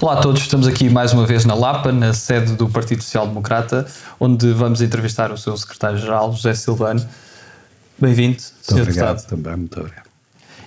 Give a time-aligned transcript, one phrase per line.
[0.00, 3.26] Olá a todos, estamos aqui mais uma vez na Lapa, na sede do Partido Social
[3.26, 3.86] Democrata,
[4.18, 7.06] onde vamos entrevistar o seu secretário-geral, José Silvano.
[7.98, 8.80] Bem-vindo, Sr.
[8.80, 9.28] Obrigado deputado.
[9.28, 10.09] também, muito obrigado.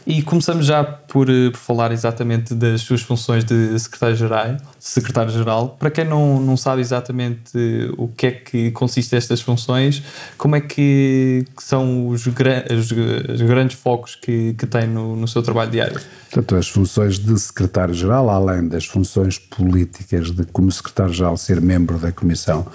[0.06, 4.58] E começamos já por, eh, por falar exatamente das suas funções de secretário-geral.
[4.78, 5.78] Secretário-geral.
[5.80, 10.04] Para quem não, não sabe exatamente eh, o que é que consiste estas funções,
[10.38, 15.42] como é que, são os, os, os, grandes focos que, que tem no, no seu
[15.42, 16.00] trabalho diário?
[16.30, 22.12] Portanto, as funções de secretário-geral, além das funções políticas de, como secretário-geral, ser membro da
[22.12, 22.66] Comissão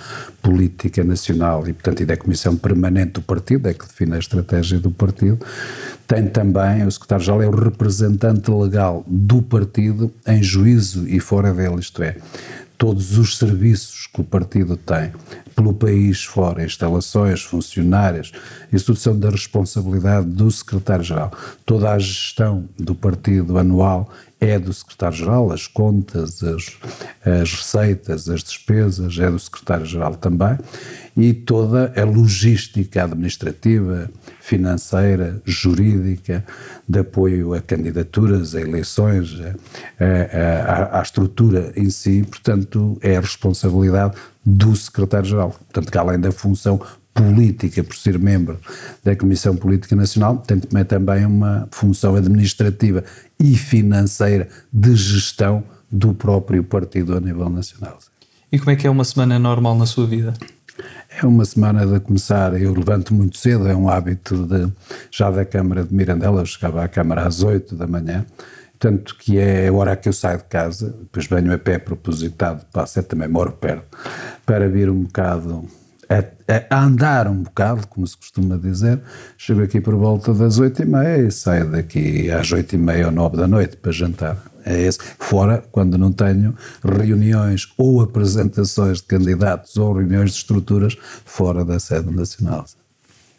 [0.40, 4.78] Política Nacional e, portanto, e da Comissão Permanente do Partido, é que define a estratégia
[4.78, 5.38] do partido,
[6.06, 11.80] tem também, o secretário-geral é o representante legal do partido em juízo e fora dele,
[11.80, 12.16] isto é,
[12.76, 15.12] todos os serviços que o partido tem
[15.54, 18.32] pelo país fora, instalações, funcionários,
[18.72, 21.32] isso tudo são da responsabilidade do secretário-geral.
[21.66, 24.08] Toda a gestão do partido anual
[24.40, 26.76] é do secretário-geral, as contas, as,
[27.24, 30.56] as receitas, as despesas, é do secretário-geral também,
[31.16, 34.08] e toda a logística administrativa,
[34.40, 36.44] financeira, jurídica,
[36.88, 39.36] de apoio a candidaturas, a eleições,
[39.98, 45.50] a, a, à estrutura em si, portanto, é a responsabilidade do secretário-geral.
[45.50, 46.80] Portanto, que além da função
[47.18, 48.58] política, por ser membro
[49.02, 53.02] da Comissão Política Nacional, tem também uma função administrativa
[53.38, 57.98] e financeira de gestão do próprio partido a nível nacional.
[58.52, 60.32] E como é que é uma semana normal na sua vida?
[61.20, 64.72] É uma semana de começar, eu levanto muito cedo, é um hábito de,
[65.10, 68.24] já da Câmara de Mirandela, eu chegava à Câmara às 8 da manhã,
[68.78, 72.64] tanto que é a hora que eu saio de casa, depois venho a pé propositado,
[72.72, 73.98] passo, também moro perto,
[74.46, 75.68] para vir um bocado
[76.08, 79.00] a, a, andar um bocado, como se costuma dizer.
[79.36, 83.06] Chego aqui por volta das oito e meia e saio daqui às oito e meia
[83.06, 84.42] ou nove da noite para jantar.
[84.64, 84.98] É esse.
[85.18, 86.54] Fora, quando não tenho
[86.84, 92.66] reuniões ou apresentações de candidatos ou reuniões de estruturas fora da sede nacional.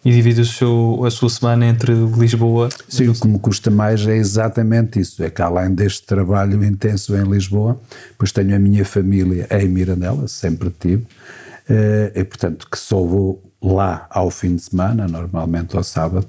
[0.04, 4.08] E divide o seu, a sua semana entre Lisboa Sim, o que me custa mais
[4.08, 5.22] é exatamente isso.
[5.22, 7.80] É que além deste trabalho intenso em Lisboa,
[8.18, 11.06] pois tenho a minha família em Mirandela, sempre tive,
[12.16, 16.28] e portanto que só vou lá ao fim de semana, normalmente ao sábado,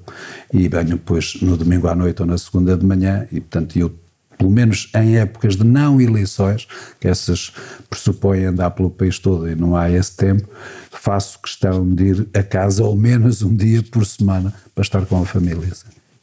[0.53, 3.93] e venho depois no domingo à noite ou na segunda de manhã, e portanto eu
[4.37, 6.67] pelo menos em épocas de não eleições,
[6.99, 7.53] que essas
[7.87, 10.47] pressupõem andar pelo país todo e não há esse tempo,
[10.89, 15.21] faço questão de ir a casa ao menos um dia por semana para estar com
[15.21, 15.71] a família.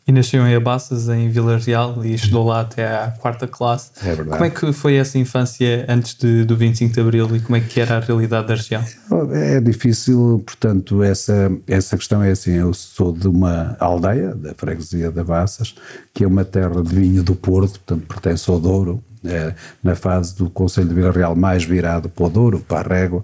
[0.09, 3.91] E nasceu em Abassas, em Vila Real, e estudou lá até à quarta classe.
[4.01, 4.31] É verdade.
[4.31, 7.61] Como é que foi essa infância antes de, do 25 de Abril e como é
[7.61, 8.83] que era a realidade da região?
[9.31, 15.11] É difícil, portanto, essa, essa questão é assim, eu sou de uma aldeia, da freguesia
[15.11, 15.75] de Abassas,
[16.15, 19.53] que é uma terra de vinho do Porto, portanto pertence ao Douro, é,
[19.85, 23.23] na fase do Conselho de Vila Real mais virado para o Douro, para a Régua,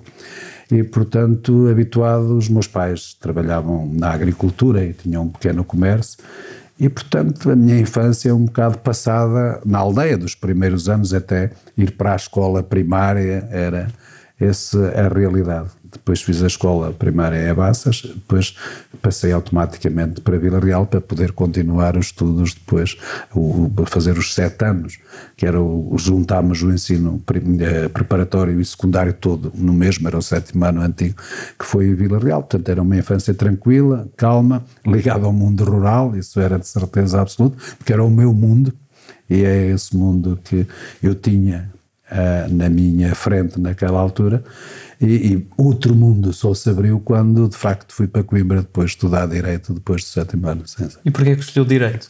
[0.70, 6.18] e, portanto, habituados, os meus pais trabalhavam na agricultura e tinham um pequeno comércio,
[6.78, 11.50] e, portanto, a minha infância é um bocado passada na aldeia, dos primeiros anos até
[11.76, 13.88] ir para a escola primária, era
[14.38, 15.70] essa a realidade.
[15.92, 18.56] Depois fiz a escola primária em Abassas, depois
[19.00, 22.96] passei automaticamente para Vila Real para poder continuar os estudos depois,
[23.32, 24.98] o, fazer os sete anos,
[25.36, 27.22] que era o, juntámos o ensino
[27.60, 31.14] eh, preparatório e secundário todo no mesmo, era o sétimo ano antigo,
[31.56, 32.42] que foi em Vila Real.
[32.42, 37.56] Portanto, era uma infância tranquila, calma, ligada ao mundo rural, isso era de certeza absoluta,
[37.78, 38.72] porque era o meu mundo,
[39.30, 40.66] e é esse mundo que
[41.00, 41.72] eu tinha
[42.14, 44.42] uh, na minha frente naquela altura.
[45.00, 49.26] E, e, outro mundo só se abriu quando de facto fui para Coimbra depois estudar
[49.26, 50.64] Direito, depois do sétimo ano.
[51.04, 52.08] E porquê que escolheu Direito?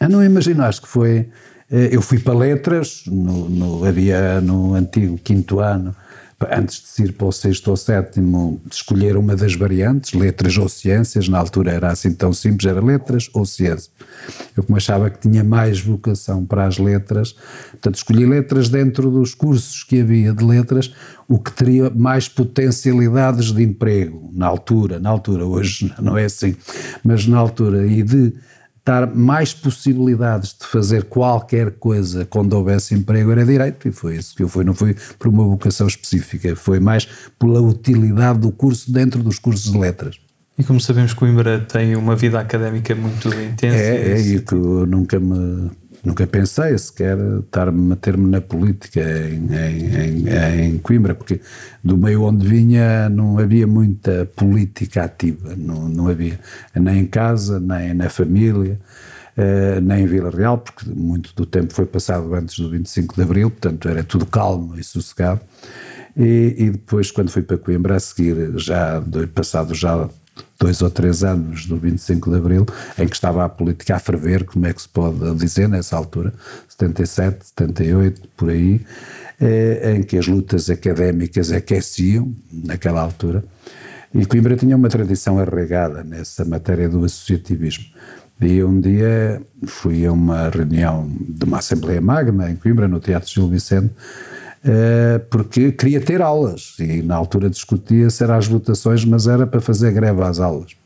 [0.00, 1.28] Eu não imagino, acho que foi.
[1.70, 5.94] Eh, eu fui para Letras, no, no, havia no antigo quinto ano
[6.50, 11.28] antes de ir para o sexto ou sétimo, escolher uma das variantes, letras ou ciências,
[11.28, 13.90] na altura era assim tão simples, era letras ou ciências.
[14.54, 17.34] Eu como achava que tinha mais vocação para as letras,
[17.70, 20.92] portanto escolhi letras dentro dos cursos que havia de letras,
[21.26, 26.54] o que teria mais potencialidades de emprego, na altura, na altura, hoje não é assim,
[27.02, 28.34] mas na altura, e de
[28.86, 34.34] dar mais possibilidades de fazer qualquer coisa quando houvesse emprego era direito, e foi isso
[34.36, 34.62] que eu fui.
[34.62, 39.72] Não foi por uma vocação específica, foi mais pela utilidade do curso dentro dos cursos
[39.72, 40.20] de letras.
[40.56, 43.76] E como sabemos, Coimbra tem uma vida académica muito intensa.
[43.76, 45.70] É, é e que eu nunca me
[46.06, 51.40] Nunca pensei sequer estar meter-me na política em, em, em, em, Coimbra, porque
[51.82, 56.38] do meio onde vinha não havia muita política ativa, não, não havia,
[56.76, 58.78] nem em casa, nem na família.
[59.36, 63.22] uh, nem em Vila Real, porque muito do tempo foi passado antes do 25 de
[63.22, 65.40] Abril, portanto era tudo calmo e sossegado.
[66.16, 69.02] E, e depois, quando fui para Coimbra, a seguir, já
[69.34, 70.08] passado já
[70.58, 72.66] dois ou três anos do 25 de Abril,
[72.98, 76.32] em que estava a política a ferver, como é que se pode dizer nessa altura,
[76.68, 78.80] 77, 78, por aí,
[79.40, 83.44] eh, em que as lutas académicas aqueciam, naquela altura,
[84.14, 87.84] e Coimbra tinha uma tradição arraigada nessa matéria do associativismo.
[88.40, 93.30] E um dia fui a uma reunião de uma Assembleia Magna em Coimbra, no Teatro
[93.30, 93.92] Gil Vicente,
[95.30, 99.60] porque queria ter aulas e na altura discutia se eram as votações, mas era para
[99.60, 100.76] fazer greve às aulas.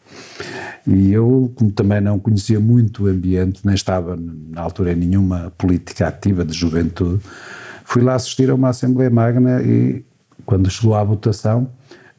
[0.86, 5.52] E eu, como também não conhecia muito o ambiente, nem estava na altura em nenhuma
[5.56, 7.22] política ativa de juventude,
[7.84, 10.04] fui lá assistir a uma Assembleia Magna e
[10.46, 11.70] quando chegou à votação,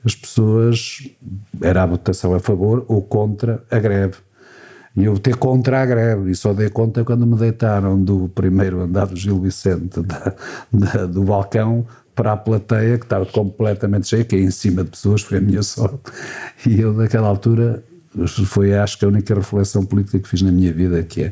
[0.03, 1.09] as pessoas,
[1.61, 4.15] era a votação a favor ou contra a greve.
[4.95, 8.81] E eu votei contra a greve e só dei conta quando me deitaram do primeiro
[8.81, 10.35] andar do Gil Vicente, da,
[10.71, 14.91] da, do balcão, para a plateia, que estava completamente cheia, que é em cima de
[14.91, 16.11] pessoas, foi a minha sorte.
[16.67, 17.83] E eu, naquela altura,
[18.45, 21.31] foi acho que a única reflexão política que fiz na minha vida, que é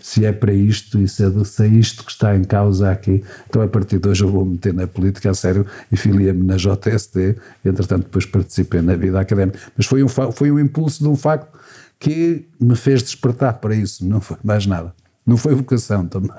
[0.00, 3.62] se é para isto e se é, é isto que está em causa aqui, então
[3.62, 7.36] a partir de hoje eu vou meter na política a sério e filia-me na JSD,
[7.64, 9.58] entretanto depois participei na vida académica.
[9.74, 11.58] Mas foi um, foi um impulso de um facto
[12.04, 14.94] que me fez despertar para isso, não foi mais nada.
[15.26, 16.30] Não foi vocação também.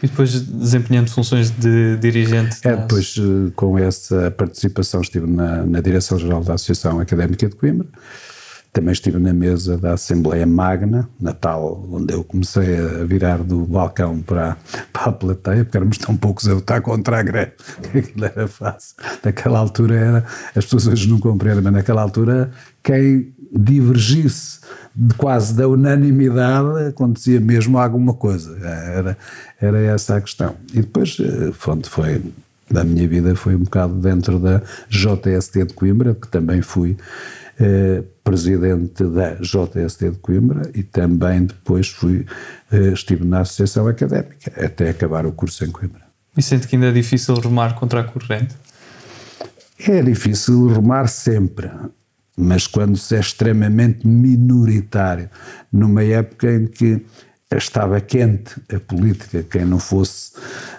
[0.00, 2.58] E depois desempenhando funções de dirigente?
[2.62, 7.88] É, depois eh, com essa participação estive na, na Direção-Geral da Associação Académica de Coimbra,
[8.72, 14.20] também estive na mesa da Assembleia Magna, Natal, onde eu comecei a virar do balcão
[14.20, 14.56] para,
[14.92, 17.52] para a plateia, porque éramos tão poucos a votar contra a greve,
[17.90, 18.94] que aquilo era fácil.
[19.24, 20.24] Naquela altura era,
[20.54, 22.52] as pessoas hoje não compreendem, mas naquela altura
[22.82, 24.58] quem divergisse
[24.94, 28.56] de quase da unanimidade acontecia mesmo alguma coisa.
[28.58, 29.18] Era,
[29.60, 30.54] era essa a questão.
[30.72, 31.16] E depois,
[31.52, 32.22] fonte eh, foi
[32.70, 36.96] da minha vida foi um bocado dentro da JST de Coimbra, que também fui
[37.60, 42.26] eh, presidente da JST de Coimbra e também depois fui,
[42.72, 46.02] eh, estive na Associação Académica até acabar o curso em Coimbra.
[46.36, 48.56] E sente que ainda é difícil remar contra a corrente?
[49.78, 51.70] É difícil remar sempre,
[52.36, 55.30] mas quando se é extremamente minoritário,
[55.72, 57.04] numa época em que
[57.56, 60.32] estava quente a política, quem não fosse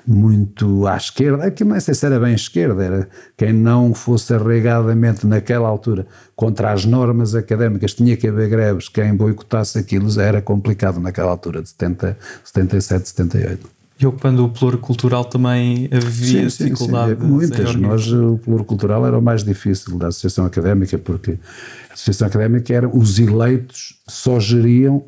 [0.05, 5.25] muito à esquerda, aqui não sei se era bem esquerda, era quem não fosse arraigadamente
[5.25, 6.05] naquela altura
[6.35, 11.61] contra as normas académicas, tinha que haver greves, quem boicotasse aquilo era complicado naquela altura,
[11.61, 13.74] de 70, 77, 78.
[13.99, 17.15] E ocupando o pluricultural também havia sim, dificuldade?
[17.15, 17.27] Sim, sim.
[17.27, 17.75] Muitas.
[17.75, 21.37] Nós, o pluricultural era o mais difícil da Associação Académica, porque
[21.89, 25.05] a Associação Académica era, os eleitos só geriam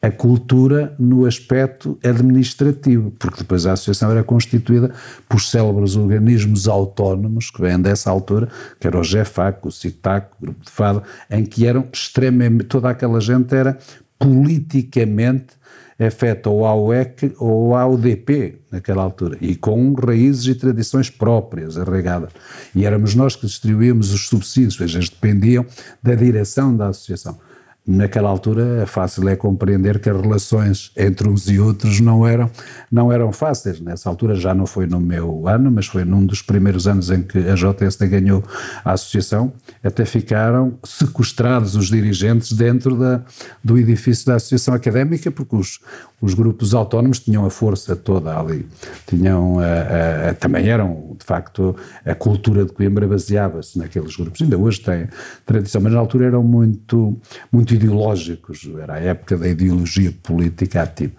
[0.00, 4.92] a cultura no aspecto administrativo, porque depois a associação era constituída
[5.28, 8.48] por célebres organismos autónomos que vêm dessa altura,
[8.78, 12.88] que era o GEFAC, o CITAC, o Grupo de Fado, em que eram extremamente, toda
[12.88, 13.76] aquela gente era
[14.18, 15.54] politicamente
[15.98, 21.78] afeta ou ao EC ou ao DP naquela altura, e com raízes e tradições próprias,
[21.78, 22.32] arraigadas.
[22.74, 25.64] E éramos nós que distribuíamos os subsídios, eles dependiam
[26.02, 27.38] da direção da associação
[27.86, 32.50] naquela altura é fácil é compreender que as relações entre uns e outros não eram,
[32.90, 33.80] não eram fáceis.
[33.80, 37.22] Nessa altura já não foi no meu ano, mas foi num dos primeiros anos em
[37.22, 38.42] que a JSD ganhou
[38.84, 39.52] a associação,
[39.84, 43.22] até ficaram sequestrados os dirigentes dentro da,
[43.62, 45.78] do edifício da Associação Académica, porque os,
[46.20, 48.66] os grupos autónomos tinham a força toda ali,
[49.06, 54.40] tinham a, a, a, também eram, de facto, a cultura de Coimbra baseava-se naqueles grupos,
[54.40, 55.08] ainda hoje tem
[55.44, 57.18] tradição, mas na altura eram muito,
[57.52, 61.12] muito ideológicos, era a época da ideologia política ativa,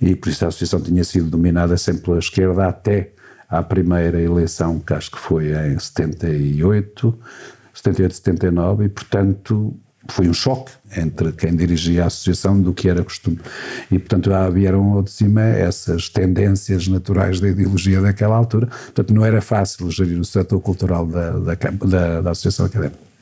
[0.00, 3.12] e por isso a associação tinha sido dominada sempre pela esquerda até
[3.48, 7.16] à primeira eleição, que acho que foi em 78,
[7.74, 9.76] 78, 79, e portanto
[10.08, 13.38] foi um choque entre quem dirigia a associação do que era costume.
[13.90, 18.66] E, portanto, vieram ao de cima essas tendências naturais da ideologia daquela altura.
[18.66, 23.12] Portanto, não era fácil gerir o setor cultural da, da, da, da Associação Académica.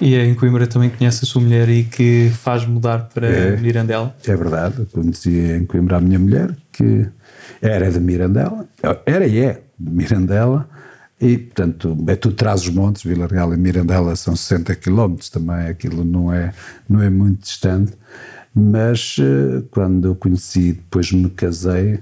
[0.00, 4.12] E em Coimbra também conhece a sua mulher e que faz mudar para é, Mirandela?
[4.26, 7.06] É verdade, conheci em Coimbra a minha mulher, que
[7.60, 8.66] era de Mirandela,
[9.06, 10.68] era e é de Mirandela,
[11.22, 15.68] e, portanto, é tu traz os montes, Vila Real e Mirandela são 60 km também,
[15.68, 16.52] aquilo não é,
[16.88, 17.92] não é muito distante.
[18.52, 22.00] Mas eh, quando eu conheci, depois me casei,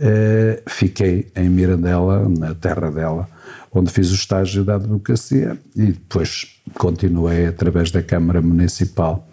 [0.00, 3.28] eh, fiquei em Mirandela, na terra dela,
[3.70, 9.28] onde fiz o estágio da advocacia e depois continuei através da Câmara Municipal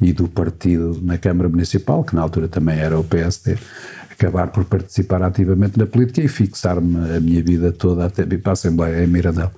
[0.00, 3.58] e do partido na Câmara Municipal, que na altura também era o PSD,
[4.18, 8.52] acabar por participar ativamente na política e fixar-me a minha vida toda até vir para
[8.52, 9.52] a Assembleia em Mirandela.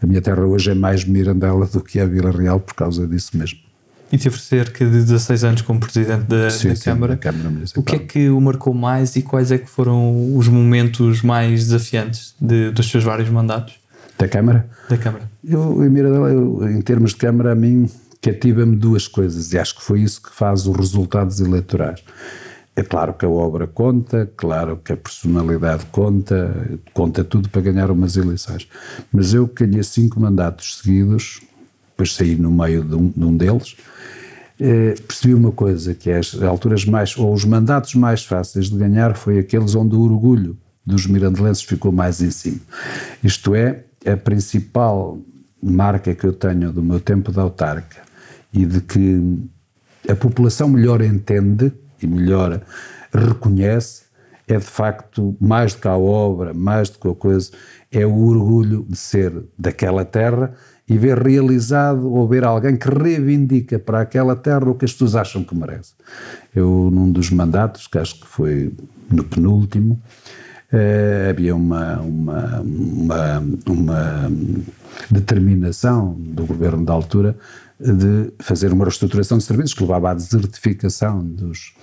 [0.00, 3.36] A minha terra hoje é mais Mirandela do que a Vila Real por causa disso
[3.36, 3.58] mesmo.
[4.12, 7.14] E teve cerca de 16 anos como Presidente da, sim, da sim, Câmara.
[7.14, 7.82] Da Câmara Municipal.
[7.82, 11.64] O que é que o marcou mais e quais é que foram os momentos mais
[11.64, 13.74] desafiantes de, dos seus vários mandatos?
[14.16, 14.68] Da Câmara?
[14.88, 15.28] Da Câmara.
[15.42, 17.90] Eu, em Mirandela, eu, em termos de Câmara, a mim
[18.22, 22.00] cativa-me duas coisas e acho que foi isso que faz os resultados eleitorais.
[22.76, 27.90] É claro que a obra conta, claro que a personalidade conta, conta tudo para ganhar
[27.90, 28.68] umas eleições.
[29.12, 31.40] Mas eu ganhei cinco mandatos seguidos,
[31.90, 33.76] depois saí no meio de um, de um deles,
[34.58, 39.14] eh, percebi uma coisa, que as alturas mais, ou os mandatos mais fáceis de ganhar
[39.14, 42.60] foi aqueles onde o orgulho dos mirandelenses ficou mais em cima.
[43.22, 45.18] Isto é, a principal
[45.62, 48.02] marca que eu tenho do meu tempo de autarca
[48.52, 49.38] e de que
[50.08, 51.72] a população melhor entende
[52.04, 52.60] e melhor
[53.12, 54.04] reconhece,
[54.46, 57.50] é de facto mais do que a obra, mais do que a coisa,
[57.90, 60.54] é o orgulho de ser daquela terra
[60.86, 65.16] e ver realizado ou ver alguém que reivindica para aquela terra o que as pessoas
[65.16, 65.94] acham que merece.
[66.54, 68.72] Eu, num dos mandatos, que acho que foi
[69.10, 69.98] no penúltimo,
[70.70, 74.32] eh, havia uma, uma, uma, uma
[75.10, 77.36] determinação do governo da altura
[77.84, 81.74] de fazer uma reestruturação de serviços que levava à desertificação dos,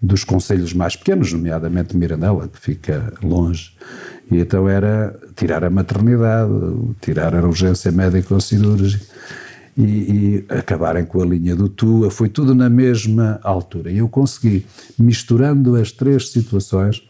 [0.00, 3.72] dos conselhos mais pequenos, nomeadamente Mirandela, que fica longe.
[4.30, 6.52] E então era tirar a maternidade,
[7.00, 9.04] tirar a urgência médico-cirúrgica
[9.76, 12.10] e, e acabarem com a linha do TUA.
[12.10, 13.90] Foi tudo na mesma altura.
[13.90, 14.66] E eu consegui,
[14.98, 17.02] misturando as três situações,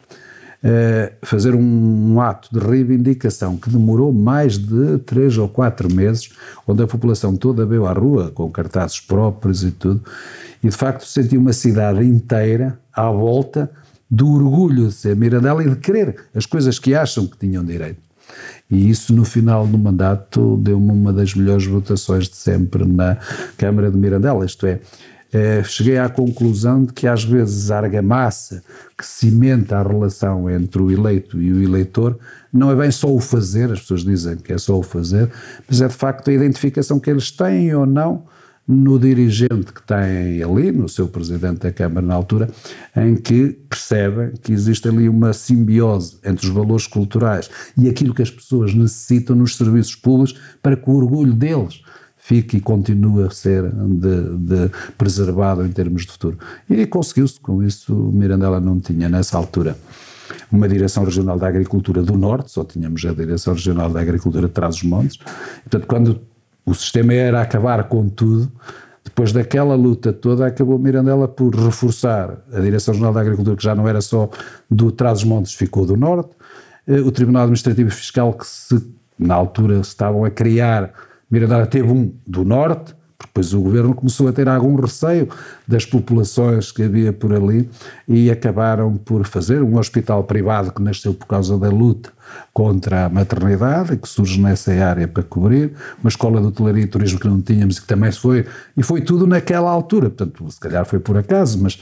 [1.23, 6.31] fazer um, um, ato de reivindicação que demorou mais de três ou quatro meses,
[6.67, 10.03] onde a população toda veio à rua com cartazes próprios e tudo,
[10.63, 13.71] e de facto senti uma cidade inteira à volta
[14.11, 18.07] do orgulho de ser Mirandela e de querer as coisas que acham que tinham direito.
[18.71, 23.17] E isso no final do mandato deu-me uma das melhores votações de sempre na
[23.57, 24.81] Câmara de Mirandela, isto é,
[25.33, 28.63] eh, cheguei à conclusão de que às vezes a argamassa
[28.97, 32.19] que cimenta a relação entre o eleito e o eleitor
[32.53, 35.31] não é bem só o fazer, as pessoas dizem que é só o fazer,
[35.69, 38.25] mas é de facto a identificação que eles têm ou não
[38.67, 42.51] no dirigente que tem ali, no seu presidente da Câmara na altura,
[42.97, 48.23] em que percebem que existe ali uma simbiose entre os valores culturais e aquilo que
[48.23, 51.81] as pessoas necessitam nos serviços públicos para que o orgulho deles
[52.27, 56.37] fique e continue a ser de, de preservado em termos de futuro.
[56.69, 59.77] E conseguiu-se com isso, Mirandela não tinha nessa altura
[60.51, 64.53] uma Direção Regional da Agricultura do Norte, só tínhamos a Direção Regional da Agricultura de
[64.53, 66.21] Trás-os-Montes, portanto quando
[66.65, 68.51] o sistema era acabar com tudo,
[69.05, 73.73] depois daquela luta toda, acabou Mirandela por reforçar a Direção Regional da Agricultura, que já
[73.77, 74.29] não era só
[74.69, 76.31] do Trás-os-Montes, ficou do Norte,
[76.89, 78.85] eh, o Tribunal Administrativo Fiscal, que se,
[79.17, 80.93] na altura estavam a criar
[81.31, 85.29] Mirandara teve um do norte, porque depois o governo começou a ter algum receio
[85.67, 87.69] das populações que havia por ali
[88.07, 92.13] e acabaram por fazer um hospital privado que nasceu por causa da luta
[92.53, 97.19] contra a maternidade, que surge nessa área para cobrir, uma escola de hotelaria e turismo
[97.19, 98.45] que não tínhamos e que também foi,
[98.77, 101.79] e foi tudo naquela altura, portanto, se calhar foi por acaso, mas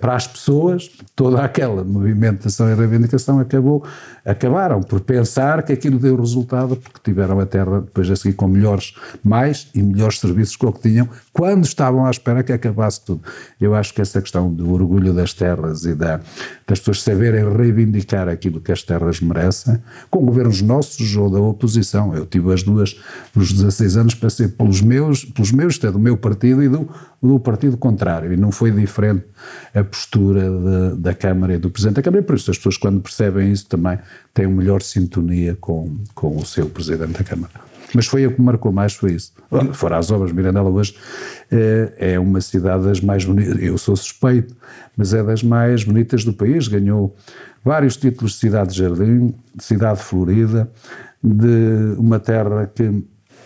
[0.00, 3.84] para as pessoas, toda aquela movimentação e reivindicação acabou,
[4.24, 8.48] acabaram por pensar que aquilo deu resultado porque tiveram a terra depois a seguir com
[8.48, 13.04] melhores, mais e melhores serviços que o que tinham quando estavam à espera que acabasse
[13.04, 13.22] tudo.
[13.60, 16.20] Eu acho que essa questão do orgulho das terras e da,
[16.66, 22.14] das pessoas saberem reivindicar aquilo que as terras merecem, com governos nossos ou da oposição.
[22.16, 23.00] Eu tive as duas,
[23.34, 26.88] os 16 anos, passei pelos meus, pelos meus, até do meu partido e do,
[27.22, 29.24] do partido contrário, e não foi diferente
[29.74, 32.76] a postura de, da Câmara e do Presidente da Câmara, e por isso as pessoas,
[32.76, 33.98] quando percebem isso, também
[34.34, 37.52] têm uma melhor sintonia com, com o seu Presidente da Câmara.
[37.94, 39.32] Mas foi o que marcou mais, foi isso.
[39.74, 40.96] Fora as obras, Mirandela hoje
[41.50, 44.56] é, é uma cidade das mais bonitas, eu sou suspeito,
[44.96, 47.14] mas é das mais bonitas do país, ganhou
[47.64, 50.70] vários títulos de cidade-jardim, de cidade florida,
[51.22, 53.04] de uma terra que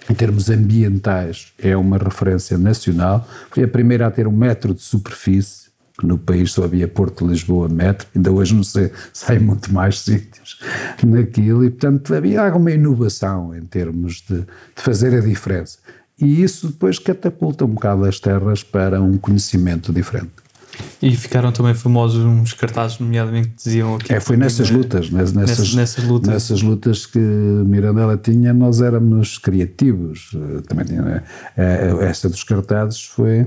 [0.09, 3.27] em termos ambientais, é uma referência nacional.
[3.51, 5.66] Foi a primeira a ter um metro de superfície,
[6.03, 10.59] no país só havia Porto Lisboa metro, ainda hoje não sei, sai muito mais sítios
[11.03, 14.47] naquilo, e portanto havia alguma inovação em termos de, de
[14.83, 15.79] fazer a diferença.
[16.19, 20.47] E isso depois catapulta um bocado as terras para um conhecimento diferente.
[21.01, 24.13] E ficaram também famosos uns cartazes, nomeadamente, que diziam aqui.
[24.13, 26.29] É, foi nessas lutas, nessas, nessas, nessas, lutas.
[26.29, 30.33] Nessas lutas que Mirandela tinha, nós éramos criativos.
[30.35, 31.03] Eh, também tinha.
[31.03, 31.23] Né?
[31.57, 33.47] Eh, esta dos cartazes foi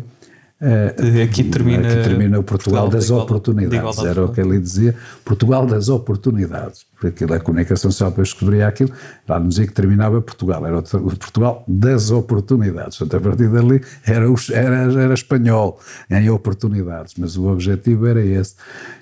[0.62, 4.94] Uh, aqui termina, aqui termina o Portugal, Portugal das oportunidades, era o que ele dizia,
[5.24, 8.92] Portugal das oportunidades, porque aquilo, a comunicação social depois descobria aquilo,
[9.26, 13.82] lá não dizia que terminava Portugal, era o Portugal das oportunidades, portanto a partir dali
[14.06, 15.80] era, era, era espanhol
[16.12, 18.56] em oportunidades, mas o objetivo era esse.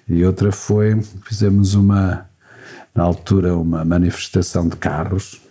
[0.08, 2.30] E outra foi, fizemos uma,
[2.94, 5.42] na altura, uma manifestação de carros,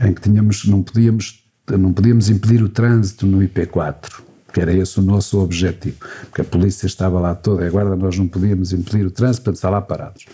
[0.00, 4.26] em que tínhamos, não podíamos, não podíamos impedir o trânsito no IP4,
[4.60, 8.18] era esse o nosso objetivo, porque a polícia estava lá toda, e a guarda nós
[8.18, 10.26] não podíamos impedir o trânsito, para estar lá parados.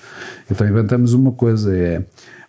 [0.51, 2.05] Então inventamos uma coisa, é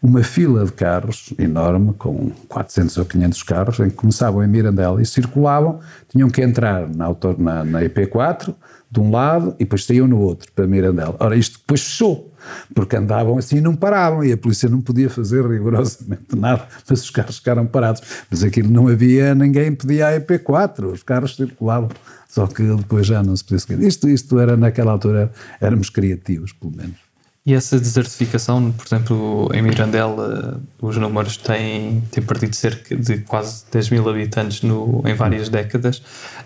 [0.05, 5.01] uma fila de carros enorme, com 400 ou 500 carros, em que começavam em Mirandela
[5.01, 7.07] e circulavam, tinham que entrar na,
[7.37, 8.53] na, na IP4,
[8.91, 11.15] de um lado, e depois saíam no outro, para Mirandela.
[11.19, 12.31] Ora, isto depois fechou,
[12.75, 17.01] porque andavam assim e não paravam, e a polícia não podia fazer rigorosamente nada, mas
[17.01, 18.03] os carros ficaram parados.
[18.29, 21.89] Mas aquilo não havia, ninguém pedia a EP4, os carros circulavam,
[22.29, 23.81] só que depois já não se podia seguir.
[23.81, 27.04] Isto, isto era, naquela altura, éramos criativos, pelo menos.
[27.45, 33.65] E essa desertificação, por exemplo, em Mirandela, os números têm, têm partido cerca de quase
[33.71, 35.99] 10 mil habitantes no, em várias décadas.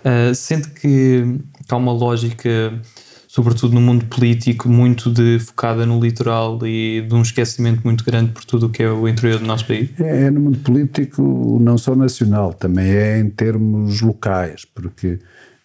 [0.04, 2.74] Uh, sente que, que há uma lógica
[3.30, 8.32] sobretudo no mundo político, muito de, focada no litoral e de um esquecimento muito grande
[8.32, 9.88] por tudo o que é o interior do nosso país?
[10.00, 15.20] É, é no mundo político não só nacional, também é em termos locais, porque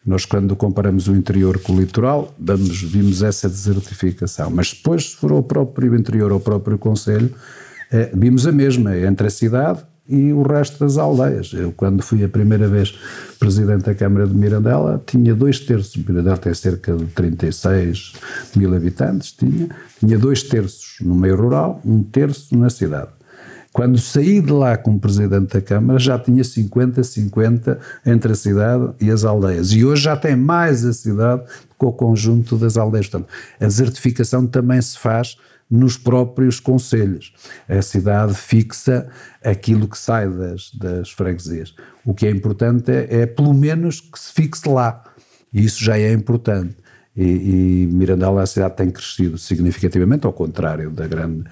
[0.07, 5.17] nós quando comparamos o interior com o litoral, damos, vimos essa desertificação, mas depois se
[5.17, 7.35] for ao próprio interior, ao próprio Conselho,
[7.91, 11.53] é, vimos a mesma, entre a cidade e o resto das aldeias.
[11.55, 12.99] Eu, quando fui a primeira vez
[13.39, 18.13] presidente da Câmara de Mirandela, tinha dois terços, Mirandela tem cerca de 36
[18.57, 19.69] mil habitantes, tinha,
[19.99, 23.09] tinha dois terços no meio rural, um terço na cidade.
[23.75, 29.11] Quando saí de lá como presidente da Câmara, já tinha 50-50 entre a cidade e
[29.11, 29.73] as aldeias.
[29.73, 31.43] E hoje já tem mais a cidade
[31.77, 33.09] com o conjunto das aldeias.
[33.09, 33.29] Portanto,
[33.61, 35.37] a desertificação também se faz
[35.69, 37.35] nos próprios conselhos.
[37.69, 39.09] A cidade fixa
[39.43, 41.75] aquilo que sai das, das freguesias.
[42.05, 45.03] O que é importante é, é, pelo menos, que se fixe lá.
[45.53, 46.77] E isso já é importante.
[47.17, 51.43] E, e Mirandela, a cidade tem crescido significativamente, ao contrário da grande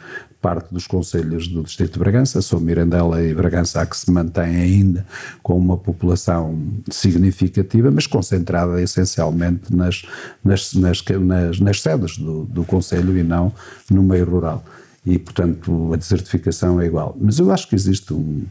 [0.42, 5.06] parte dos conselhos do Distrito de Bragança, são Mirandela e Bragança que se mantém ainda
[5.40, 6.58] com uma população
[6.90, 10.02] significativa, mas concentrada essencialmente nas,
[10.44, 13.52] nas, nas, nas, nas sedes do, do Conselho e não
[13.88, 14.64] no meio rural.
[15.06, 17.16] E, portanto, a desertificação é igual.
[17.20, 18.44] Mas eu acho que existe um,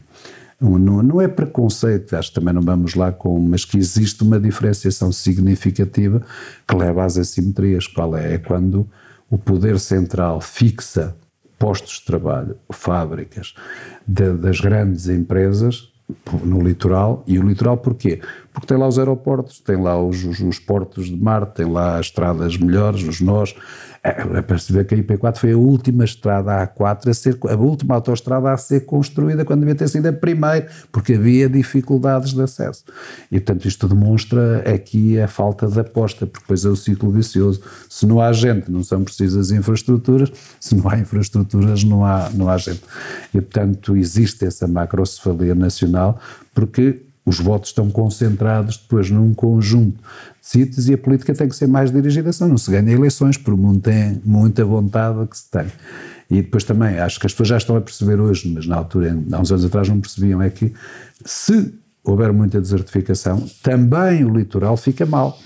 [0.60, 4.22] um não, não é preconceito, acho que também não vamos lá com, mas que existe
[4.22, 6.22] uma diferenciação significativa
[6.66, 7.86] que leva às assimetrias.
[7.86, 8.34] Qual é?
[8.34, 8.88] É quando
[9.30, 11.14] o poder central fixa
[11.62, 13.54] postos de trabalho, fábricas
[14.04, 15.92] de, das grandes empresas
[16.42, 17.22] no litoral.
[17.24, 18.20] E o litoral porquê?
[18.52, 22.00] Porque tem lá os aeroportos, tem lá os, os, os portos de mar, tem lá
[22.00, 23.54] as estradas melhores, os nós,
[24.04, 27.38] é, é para se ver que a IP4 foi a última estrada A4 a ser,
[27.48, 32.32] a última autoestrada a ser construída quando devia ter sido a primeira, porque havia dificuldades
[32.32, 32.84] de acesso.
[33.30, 37.62] E portanto isto demonstra aqui a falta de aposta, porque depois é o ciclo vicioso.
[37.88, 42.48] Se não há gente, não são precisas infraestruturas, se não há infraestruturas, não há, não
[42.48, 42.82] há gente.
[43.32, 46.18] E portanto existe essa macrocefalia nacional,
[46.52, 51.54] porque os votos estão concentrados depois num conjunto de sítios e a política tem que
[51.54, 52.48] ser mais dirigida assim.
[52.48, 55.66] Não se ganha eleições, por tem muita vontade que se tem.
[56.30, 59.16] E depois também, acho que as pessoas já estão a perceber hoje, mas na altura,
[59.32, 60.72] há uns anos atrás não percebiam, é que
[61.24, 65.38] se houver muita desertificação, também o litoral fica mal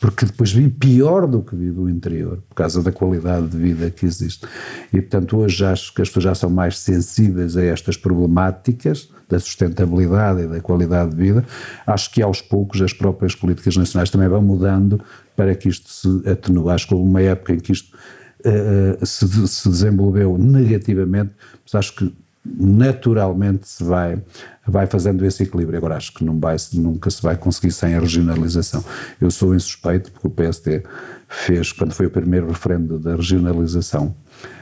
[0.00, 3.90] porque depois vive pior do que vive o interior, por causa da qualidade de vida
[3.90, 4.46] que existe.
[4.92, 9.38] E, portanto, hoje acho que as pessoas já são mais sensíveis a estas problemáticas da
[9.38, 11.44] sustentabilidade e da qualidade de vida.
[11.86, 15.00] Acho que aos poucos as próprias políticas nacionais também vão mudando
[15.36, 16.70] para que isto se atenue.
[16.70, 17.94] Acho que houve uma época em que isto
[18.40, 21.32] uh, se, se desenvolveu negativamente,
[21.62, 22.12] mas acho que
[22.44, 24.22] naturalmente se vai,
[24.66, 25.78] vai fazendo esse equilíbrio.
[25.78, 28.84] Agora acho que não vai, nunca se vai conseguir sem a regionalização.
[29.20, 30.82] Eu sou insuspeito porque o PSD
[31.28, 34.14] fez, quando foi o primeiro referendo da regionalização,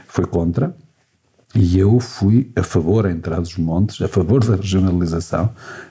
[0.07, 0.75] foi contra,
[1.55, 5.49] e eu fui a favor, em Trás dos Montes, a favor da regionalização.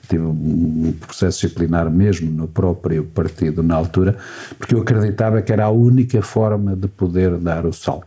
[0.09, 4.17] Tive um processo disciplinar mesmo no próprio partido na altura,
[4.57, 8.07] porque eu acreditava que era a única forma de poder dar o salto.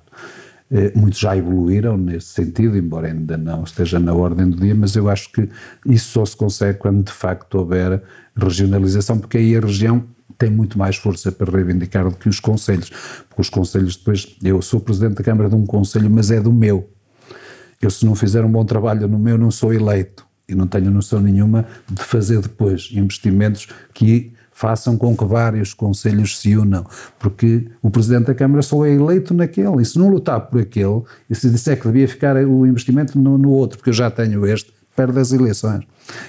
[0.71, 4.95] Eh, muitos já evoluíram nesse sentido, embora ainda não esteja na ordem do dia, mas
[4.95, 5.49] eu acho que
[5.85, 8.01] isso só se consegue quando de facto houver
[8.35, 10.01] regionalização, porque aí a região
[10.37, 12.89] tem muito mais força para reivindicar do que os conselhos,
[13.27, 16.53] porque os conselhos depois, eu sou presidente da Câmara de um conselho, mas é do
[16.53, 16.89] meu.
[17.81, 20.89] Eu se não fizer um bom trabalho no meu, não sou eleito e não tenho
[20.89, 26.85] noção nenhuma de fazer depois investimentos que façam com que vários conselhos se unam,
[27.17, 31.01] porque o Presidente da Câmara só é eleito naquele, e se não lutar por aquele,
[31.27, 34.45] e se disser que devia ficar o investimento no, no outro, porque eu já tenho
[34.45, 35.83] este, perde as eleições.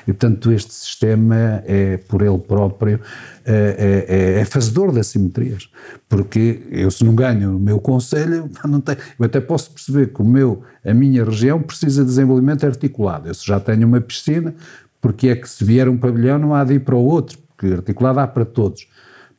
[0.08, 2.98] E, portanto, este sistema é, por ele próprio,
[3.44, 5.68] é, é, é fazedor de assimetrias.
[6.08, 10.22] Porque eu, se não ganho o meu conselho, não tenho, eu até posso perceber que
[10.22, 13.28] o meu, a minha região precisa de desenvolvimento articulado.
[13.28, 14.54] Eu, se já tenho uma piscina,
[15.02, 18.20] porque é que se vier um pavilhão não há de ir para o outro, articulado
[18.20, 18.86] há para todos.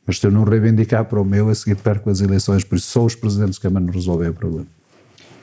[0.06, 2.88] Mas se eu não reivindicar para o meu, a seguir perco as eleições, por isso
[2.88, 4.66] só os presidentes de Câmara resolvem o problema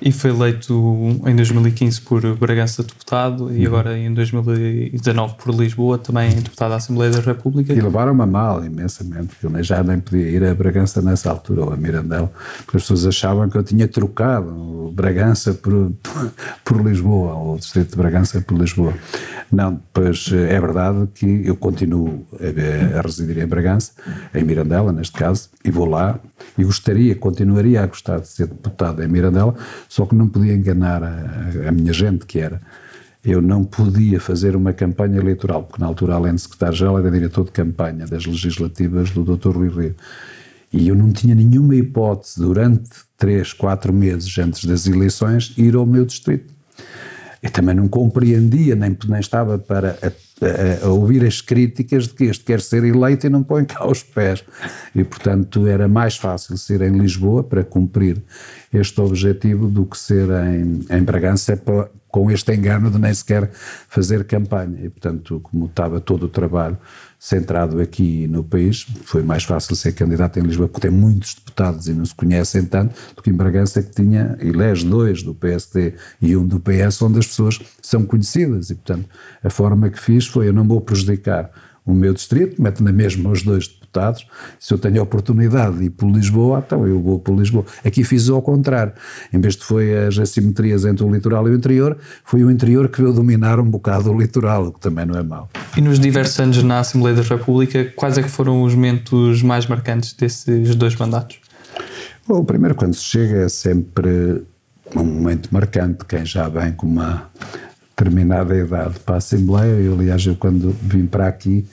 [0.02, 3.68] e foi eleito em 2015 por Bragança deputado e uhum.
[3.68, 7.72] agora em 2019 por Lisboa, também deputado à Assembleia da República.
[7.72, 11.66] E levaram-me a mal imensamente, porque eu já nem podia ir a Bragança nessa altura,
[11.66, 12.32] ou a Mirandela,
[12.66, 15.92] porque as pessoas achavam que eu tinha trocado Bragança por,
[16.66, 18.94] por Lisboa, ou o distrito de Bragança por Lisboa.
[19.52, 23.92] Não, pois é verdade que eu continuo a, a residir em Bragança,
[24.34, 26.20] em Mirandela neste caso, e vou lá,
[26.58, 29.54] e gostaria, continuaria a gostar de ser deputado em Mirandela,
[29.92, 32.62] só que não podia enganar a, a minha gente, que era
[33.26, 37.44] eu não podia fazer uma campanha eleitoral, porque na altura, além de secretário-geral, era diretor
[37.44, 39.50] de campanha das legislativas do Dr.
[39.50, 39.96] Rui Rio.
[40.72, 45.86] E eu não tinha nenhuma hipótese, durante três, quatro meses antes das eleições, ir ao
[45.86, 46.54] meu distrito.
[47.44, 49.98] Eu também não compreendia, nem, nem estava para
[50.42, 53.88] a, a, ouvir as críticas de que este quer ser eleito e não põe cá
[53.88, 54.44] os pés.
[54.96, 58.22] E, portanto, era mais fácil ser em Lisboa para cumprir
[58.74, 63.50] este objetivo do que ser em, em Bragança para, com este engano de nem sequer
[63.88, 64.80] fazer campanha.
[64.84, 66.78] E, portanto, como estava todo o trabalho
[67.24, 71.88] centrado aqui no país, foi mais fácil ser candidato em Lisboa, porque tem muitos deputados
[71.88, 75.94] e não se conhecem tanto, do que em Bragança, que tinha, elege dois do PSD
[76.20, 78.72] e um do PS, onde as pessoas são conhecidas.
[78.72, 79.08] E, portanto,
[79.44, 81.52] a forma que fiz foi: eu não vou prejudicar
[81.86, 83.81] o meu distrito, meto na mesma os dois deputados.
[84.60, 87.66] Se eu tenho a oportunidade de ir por Lisboa, então eu vou por Lisboa.
[87.86, 88.94] Aqui fiz ao contrário.
[89.34, 92.90] Em vez de foi as assimetrias entre o litoral e o interior, foi o interior
[92.90, 95.50] que veio dominar um bocado o litoral, o que também não é mau.
[95.76, 99.66] E nos diversos anos na Assembleia da República, quais é que foram os momentos mais
[99.66, 101.40] marcantes desses dois mandatos?
[102.28, 104.44] Bom, o primeiro, quando se chega, é sempre
[104.96, 106.06] um momento marcante.
[106.06, 107.30] Quem já vem com uma
[107.90, 111.66] determinada idade para a Assembleia, eu, aliás, eu quando vim para aqui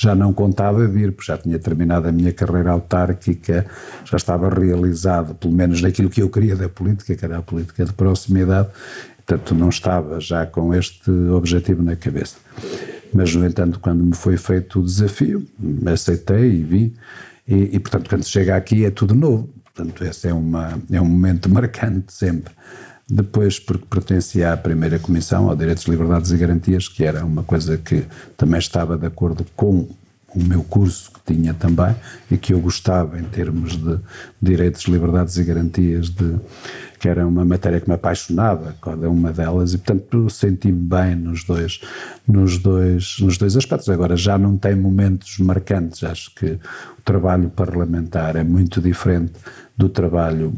[0.00, 3.66] já não contava vir, porque já tinha terminado a minha carreira autárquica,
[4.04, 7.84] já estava realizado, pelo menos naquilo que eu queria da política, que era a política
[7.84, 8.68] de proximidade,
[9.18, 12.36] portanto não estava já com este objetivo na cabeça.
[13.12, 15.46] Mas, no entanto, quando me foi feito o desafio,
[15.92, 16.94] aceitei e vi,
[17.46, 19.50] e, e portanto, quando chega aqui é tudo novo.
[19.64, 22.54] Portanto, esse é, uma, é um momento marcante sempre.
[23.10, 27.76] Depois, porque pertencia à primeira comissão, ao Direitos, Liberdades e Garantias, que era uma coisa
[27.76, 28.04] que
[28.36, 29.88] também estava de acordo com
[30.32, 31.94] o meu curso que tinha também
[32.30, 33.98] e que eu gostava em termos de
[34.40, 36.36] direitos, liberdades e garantias, de,
[37.00, 41.42] que era uma matéria que me apaixonava, cada uma delas, e portanto senti-me bem nos
[41.42, 41.80] dois,
[42.28, 43.88] nos, dois, nos dois aspectos.
[43.88, 49.32] Agora já não tem momentos marcantes, acho que o trabalho parlamentar é muito diferente
[49.76, 50.54] do trabalho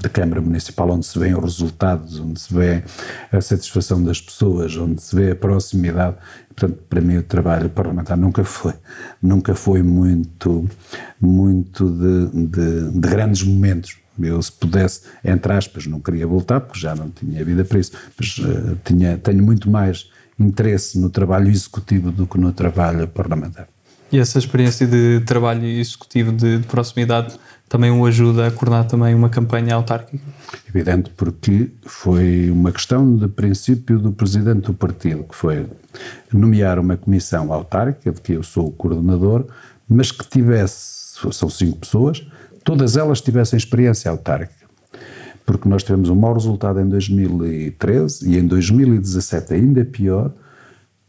[0.00, 2.82] da Câmara Municipal, onde se vêem os resultados, onde se vê
[3.32, 6.16] a satisfação das pessoas, onde se vê a proximidade.
[6.54, 8.74] Portanto, para mim o trabalho parlamentar nunca foi,
[9.22, 10.68] nunca foi muito,
[11.20, 13.96] muito de, de, de grandes momentos.
[14.20, 17.92] Eu, se pudesse, entre aspas, não queria voltar, porque já não tinha vida para isso,
[18.18, 23.68] mas uh, tinha, tenho muito mais interesse no trabalho executivo do que no trabalho parlamentar.
[24.10, 29.14] E essa experiência de trabalho executivo de, de proximidade também o ajuda a coordenar também
[29.14, 30.18] uma campanha autárquica?
[30.68, 35.66] Evidente, porque foi uma questão de princípio do presidente do partido, que foi
[36.32, 39.46] nomear uma comissão autárquica, de que eu sou o coordenador,
[39.88, 42.26] mas que tivesse, são cinco pessoas,
[42.64, 44.66] todas elas tivessem experiência autárquica.
[45.44, 50.32] Porque nós tivemos um mau resultado em 2013 e em 2017 ainda pior,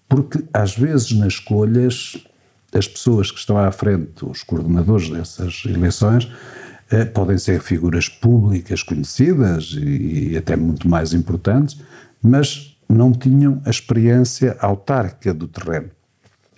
[0.07, 2.25] porque às vezes nas escolhas
[2.73, 6.31] as pessoas que estão à frente, os coordenadores dessas eleições,
[6.91, 11.79] eh, podem ser figuras públicas conhecidas e, e até muito mais importantes,
[12.21, 15.89] mas não tinham a experiência autárquica do terreno.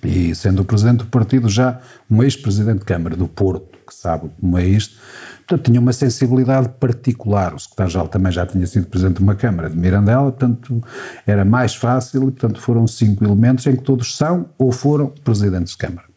[0.03, 4.29] E sendo o presidente do partido já um ex-presidente de Câmara do Porto, que sabe
[4.39, 4.97] como é isto,
[5.39, 7.53] portanto tinha uma sensibilidade particular.
[7.53, 10.81] O secretário-geral também já tinha sido presidente de uma Câmara de Mirandela, portanto
[11.27, 15.73] era mais fácil e portanto foram cinco elementos em que todos são ou foram presidentes
[15.73, 16.11] de Câmara.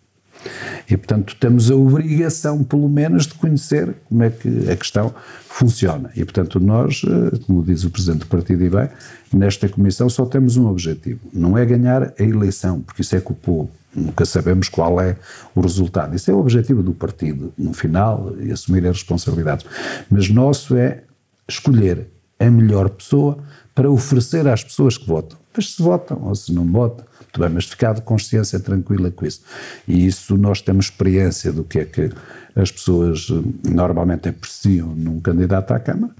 [0.88, 5.14] E, portanto, temos a obrigação, pelo menos, de conhecer como é que a questão
[5.48, 6.10] funciona.
[6.14, 8.88] E, portanto, nós, eh, como diz o Presidente do Partido e bem,
[9.32, 13.32] nesta Comissão só temos um objetivo, não é ganhar a eleição, porque isso é com
[13.32, 13.70] o povo.
[13.94, 15.16] Nunca sabemos qual é
[15.54, 16.14] o resultado.
[16.14, 19.66] Isso é o objetivo do partido, no final, e assumir as responsabilidades.
[20.11, 21.02] Mas nosso é
[21.48, 23.38] escolher a melhor pessoa
[23.74, 25.38] para oferecer às pessoas que votam.
[25.57, 29.26] Mas se votam ou se não votam, muito bem, mas ficar de consciência tranquila com
[29.26, 29.42] isso.
[29.87, 32.11] E isso nós temos experiência do que é que
[32.54, 36.14] as pessoas eh, normalmente apreciam num candidato à Câmara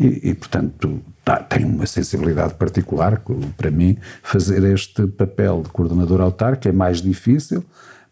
[0.00, 3.22] e, e portanto, tá, tem uma sensibilidade particular
[3.56, 7.62] para mim fazer este papel de coordenador autarca é mais difícil,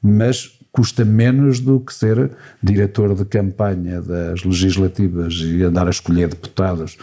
[0.02, 2.30] mas custa menos do que ser
[2.62, 6.98] diretor de campanha das legislativas e andar a escolher deputados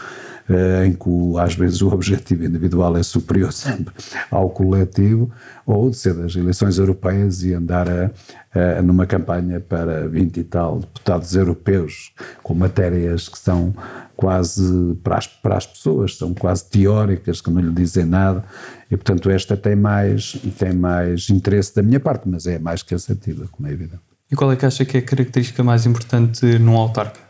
[0.84, 3.92] em que às vezes o objetivo individual é superior sempre
[4.30, 5.30] ao coletivo,
[5.64, 8.10] ou de ser das eleições europeias e andar a,
[8.78, 13.74] a, numa campanha para 20 e tal deputados europeus com matérias que são
[14.14, 18.44] quase para as, para as pessoas, são quase teóricas, que não lhe dizem nada,
[18.90, 23.46] e portanto esta tem mais, tem mais interesse da minha parte, mas é mais cansativa,
[23.50, 24.00] como é evidente.
[24.30, 27.25] E qual é que acha que é a característica mais importante num autarca?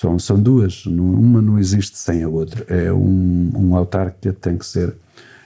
[0.00, 2.64] São, são duas, uma não existe sem a outra.
[2.74, 4.94] É um, um autarca tem que ser,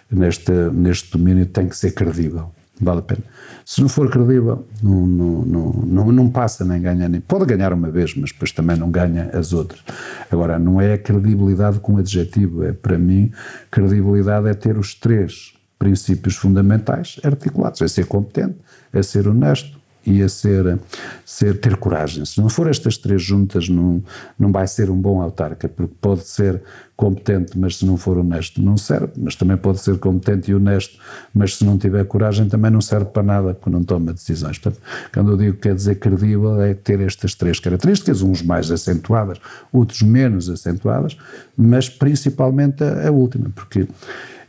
[0.08, 2.52] neste, neste domínio, tem que ser credível.
[2.80, 3.22] Vale a pena.
[3.66, 7.20] Se não for credível, não, não, não, não, não passa nem ganha nem.
[7.20, 9.82] Pode ganhar uma vez, mas depois também não ganha as outras.
[10.30, 13.32] Agora, não é a credibilidade com adjetivo, é para mim,
[13.72, 18.54] credibilidade é ter os três princípios fundamentais articulados: é ser competente,
[18.92, 20.78] é ser honesto ia ser,
[21.24, 22.24] ser ter coragem.
[22.24, 24.02] Se não for estas três juntas, não,
[24.38, 26.62] não vai ser um bom autarca, porque pode ser
[26.96, 29.12] competente, mas se não for honesto, não serve.
[29.16, 30.98] Mas também pode ser competente e honesto,
[31.32, 34.58] mas se não tiver coragem, também não serve para nada, porque não toma decisões.
[34.58, 38.70] Portanto, quando eu digo que quer dizer credível, é ter estas três características, uns mais
[38.70, 39.38] acentuadas,
[39.72, 41.16] outros menos acentuadas,
[41.56, 43.88] mas principalmente a, a última, porque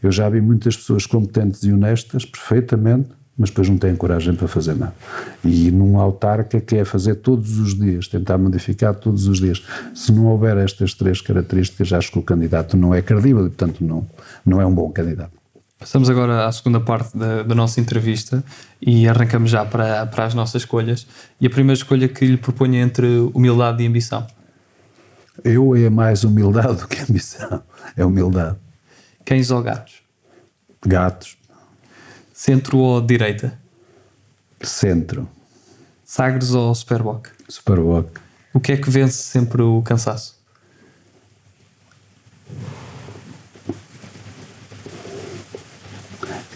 [0.04, 4.48] eu já vi muitas pessoas competentes e honestas, perfeitamente, mas depois não têm coragem para
[4.48, 4.96] fazer nada.
[5.44, 9.64] E num autarca que é fazer todos os dias, tentar modificar todos os dias.
[9.94, 13.84] Se não houver estas três características, acho que o candidato não é credível e, portanto,
[13.84, 14.08] não,
[14.46, 15.34] não é um bom candidato.
[15.78, 18.44] Passamos agora à segunda parte da, da nossa entrevista
[18.82, 21.06] e arrancamos já para, para as nossas escolhas.
[21.40, 24.26] E a primeira escolha que lhe proponho é entre humildade e ambição.
[25.44, 27.62] Eu é mais humildade do que ambição.
[27.98, 28.56] É humildade.
[29.26, 29.96] Cães ou gatos?
[30.86, 31.38] Gatos.
[32.38, 33.58] Centro ou direita?
[34.62, 35.26] Centro.
[36.04, 37.30] Sagres ou Superboc?
[37.48, 38.10] Superboc.
[38.54, 40.36] O que é que vence sempre o cansaço?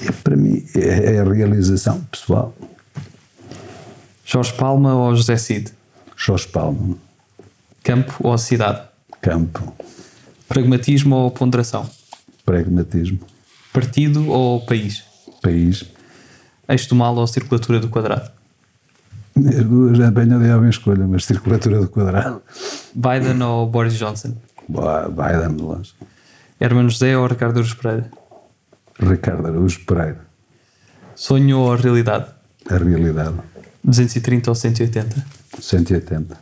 [0.06, 2.54] É, para mim é, é a realização pessoal.
[4.26, 5.72] Jorge Palma ou José Cid?
[6.14, 6.98] Jorge Palma.
[7.82, 8.86] Campo ou cidade?
[9.22, 9.74] Campo.
[10.46, 11.90] Pragmatismo ou ponderação?
[12.46, 13.22] Pragmatismo.
[13.72, 15.09] Partido ou país?
[15.42, 15.86] País.
[16.68, 18.32] Eixo do mal ou circulatura do quadrado?
[19.36, 22.42] As duas já bem ali à escolha, mas circulatura do quadrado.
[22.94, 24.36] Biden ou Boris Johnson?
[24.68, 25.94] Biden de longe.
[26.60, 28.12] Hermano José ou Ricardo Araújo Pereira?
[29.00, 30.20] Ricardo Araújo Pereira.
[31.16, 32.28] Sonho ou realidade?
[32.70, 33.36] A realidade.
[33.84, 35.26] 230 ou 180?
[35.60, 36.38] 180.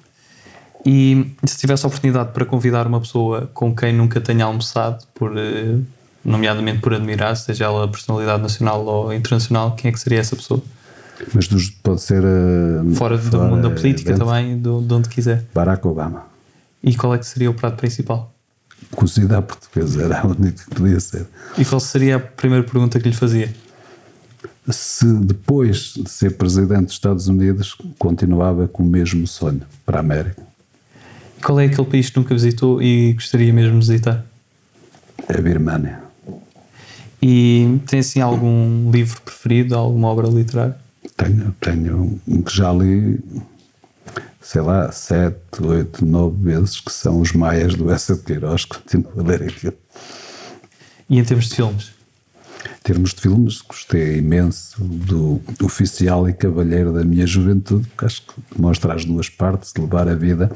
[0.85, 5.37] E se tivesse a oportunidade para convidar uma pessoa com quem nunca tenha almoçado por
[5.37, 5.79] eh,
[6.23, 10.61] nomeadamente por admirar, seja ela personalidade nacional ou internacional, quem é que seria essa pessoa?
[11.33, 12.23] Mas dos, pode ser.
[12.23, 15.45] Uh, fora, fora, do mundo da política dentro, também, do, de onde quiser.
[15.53, 16.25] Barack Obama.
[16.83, 18.33] E qual é que seria o prato principal?
[18.95, 21.25] Cozida à portuguesa, era a única que podia ser.
[21.57, 23.51] E qual seria a primeira pergunta que lhe fazia?
[24.69, 29.99] Se depois de ser presidente dos Estados Unidos continuava com o mesmo sonho para a
[30.01, 30.43] América.
[31.37, 34.25] E qual é aquele país que nunca visitou e gostaria mesmo de visitar?
[35.27, 36.06] A Birmânia.
[37.21, 40.77] E tem assim algum livro preferido, alguma obra literária?
[41.15, 43.19] Tenho, tenho um que já li,
[44.41, 49.11] sei lá, sete, oito, nove vezes, que são Os Maias do Essa de Queiroz, continuo
[49.17, 49.73] a ler aquilo.
[51.09, 51.91] E em termos de filmes?
[52.65, 58.21] Em termos de filmes, gostei imenso do Oficial e Cavalheiro da minha juventude, porque acho
[58.21, 60.51] que mostra as duas partes de levar a vida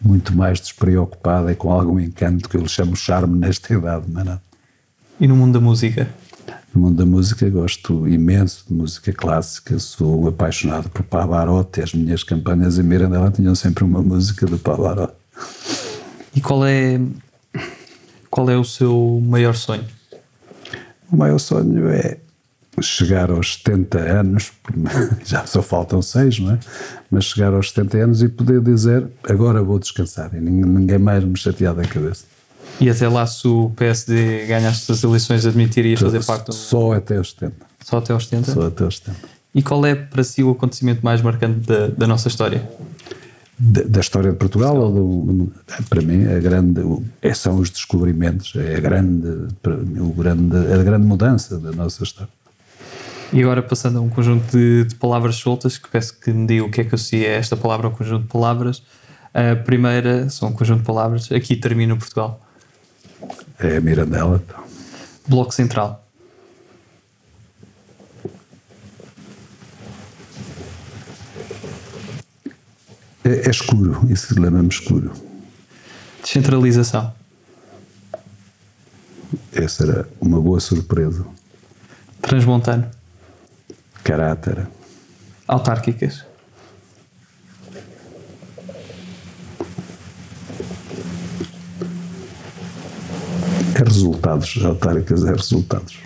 [0.00, 4.24] muito mais despreocupada e com algum encanto que eu lhe chamo charme nesta idade, mas
[4.24, 4.40] não.
[5.20, 6.08] E no mundo da música?
[6.74, 12.24] No mundo da música gosto imenso de música clássica, sou apaixonado por Pavarotti, as minhas
[12.24, 15.12] campanhas em Mirandela tinham sempre uma música do Pavarotti.
[16.34, 16.98] E qual é,
[18.30, 19.84] qual é o seu maior sonho?
[21.12, 22.16] O maior sonho é
[22.80, 24.52] chegar aos 70 anos,
[25.26, 26.58] já só faltam seis, não é?
[27.10, 31.36] Mas chegar aos 70 anos e poder dizer agora vou descansar e ninguém mais me
[31.36, 32.24] chatear da cabeça.
[32.80, 36.54] E até lá, se o PSD ganhasse as eleições, admitiria fazer parte do...
[36.54, 37.54] Só até aos 70.
[37.84, 38.52] Só até aos 70?
[38.52, 39.18] Só até aos 70.
[39.54, 42.68] E qual é para si o acontecimento mais marcante da, da nossa história?
[43.58, 45.52] Da, da, história de Portugal, ou do,
[45.90, 46.80] para mim, a grande,
[47.20, 49.48] é, são os descobrimentos, é a grande,
[49.98, 52.32] o grande, a grande mudança da nossa história.
[53.32, 56.64] E agora passando a um conjunto de, de, palavras soltas, que peço que me diga
[56.64, 58.82] o que é que associa esta palavra ao conjunto de palavras.
[59.34, 62.40] A primeira são um conjunto de palavras, aqui termina Portugal.
[63.60, 64.42] É a Mirandela.
[64.44, 64.64] Então.
[65.28, 66.06] Bloco Central.
[73.22, 75.12] É, é escuro, isso lembra-me escuro.
[76.22, 77.12] Descentralização.
[79.52, 81.24] Essa era uma boa surpresa.
[82.20, 82.90] Transmontano.
[84.02, 84.66] Caráter.
[85.46, 86.24] Autárquicas.
[93.74, 94.58] É resultados.
[94.64, 95.96] Autárquicas é resultados.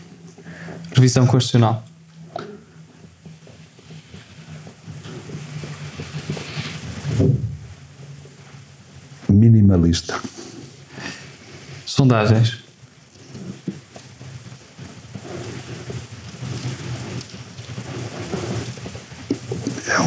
[0.92, 1.84] Revisão Constitucional.
[9.28, 10.20] Minimalista.
[11.86, 12.64] Sondagens.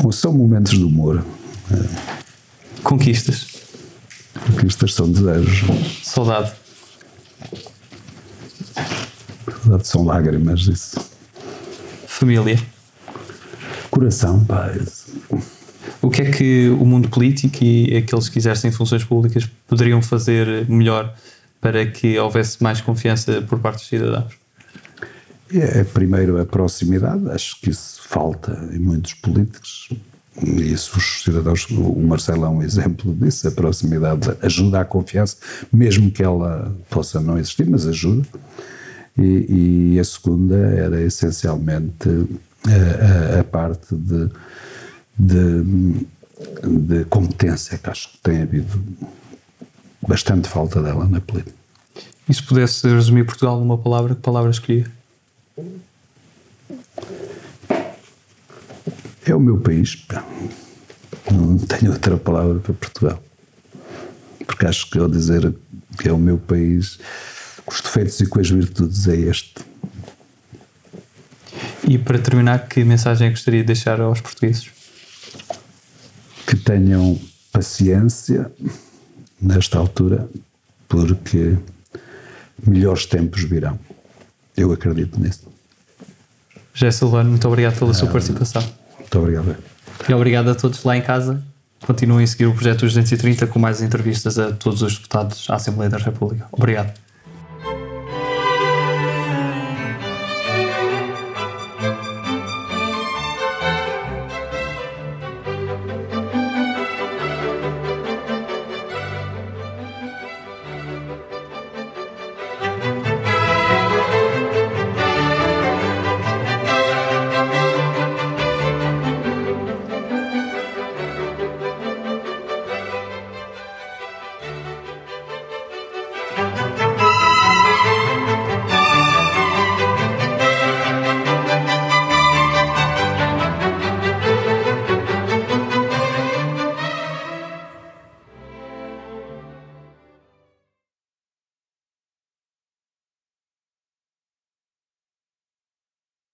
[0.10, 1.24] são momentos de humor.
[2.82, 3.46] Conquistas.
[4.48, 5.62] Conquistas são desejos.
[6.04, 6.54] Saudade.
[9.68, 10.98] Saudade são lágrimas, isso.
[12.08, 12.58] Família.
[13.92, 14.72] Coração, pá.
[16.02, 20.66] O que é que o mundo político e aqueles que exercem funções públicas poderiam fazer
[20.70, 21.14] melhor
[21.60, 24.34] para que houvesse mais confiança por parte dos cidadãos?
[25.54, 27.30] É, primeiro, a proximidade.
[27.30, 29.90] Acho que isso falta em muitos políticos.
[30.42, 35.36] E isso os cidadãos, o Marcelo é um exemplo disso, a proximidade ajuda à confiança,
[35.74, 38.26] mesmo que ela possa não existir, mas ajuda.
[39.18, 42.08] E, e a segunda era essencialmente
[42.68, 44.30] a, a, a parte de,
[45.18, 46.06] de,
[46.64, 48.84] de, competência, que acho que tem havido
[50.08, 51.56] bastante falta dela na política.
[52.30, 54.86] E se pudesse resumir Portugal numa palavra, que palavra escolhia?
[59.26, 60.06] É o meu país.
[61.32, 63.24] Não tenho outra palavra para Portugal.
[64.46, 65.54] Porque acho que ao dizer
[65.98, 67.00] que é o meu país,
[67.68, 69.56] com os defeitos e com as virtudes, é este.
[71.86, 74.70] E para terminar, que mensagem gostaria de deixar aos portugueses?
[76.46, 77.20] Que tenham
[77.52, 78.50] paciência
[79.42, 80.30] nesta altura,
[80.88, 81.58] porque
[82.66, 83.78] melhores tempos virão.
[84.56, 85.52] Eu acredito nisso.
[86.74, 88.64] José Silvano, muito obrigado pela sua participação.
[88.98, 89.58] Muito obrigado.
[90.08, 91.44] E obrigado a todos lá em casa.
[91.86, 95.90] Continuem a seguir o projeto 230 com mais entrevistas a todos os deputados à Assembleia
[95.90, 96.48] da República.
[96.52, 97.07] Obrigado.